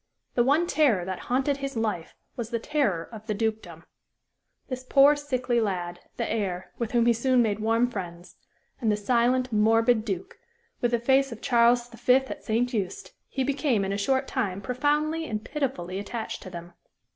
[0.33, 3.85] The one terror that haunted his life was the terror of the dukedom.
[4.67, 8.35] This poor, sickly lad, the heir, with whom he soon made warm friends,
[8.79, 10.39] and the silent, morbid Duke,
[10.81, 12.15] with the face of Charles V.
[12.15, 12.67] at St.
[12.67, 16.73] Just he became, in a short time, profoundly and pitifully attached to them.